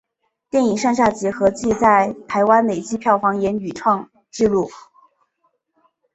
[0.49, 4.67] 电影上下集合计在台湾累积票房也屡创纪录。